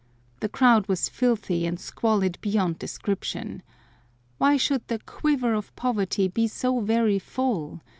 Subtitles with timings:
[0.39, 3.61] The crowd was filthy and squalid beyond description.
[4.39, 7.81] Why should the "quiver" of poverty be so very full?